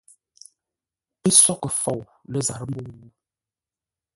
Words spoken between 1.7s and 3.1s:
fou lə́ zarə́ mbə̂u?